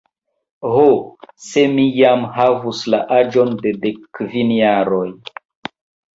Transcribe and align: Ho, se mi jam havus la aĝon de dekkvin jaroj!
Ho, 0.75 0.85
se 1.47 1.65
mi 1.73 1.85
jam 1.97 2.23
havus 2.39 2.81
la 2.95 3.01
aĝon 3.19 3.53
de 3.67 3.75
dekkvin 3.85 4.57
jaroj! 4.59 5.05